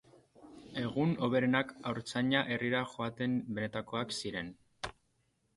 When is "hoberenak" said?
1.27-1.75